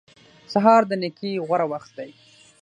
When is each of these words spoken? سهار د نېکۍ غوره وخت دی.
سهار 0.53 0.81
د 0.87 0.91
نېکۍ 1.01 1.33
غوره 1.45 1.65
وخت 1.71 1.91
دی. 1.97 2.09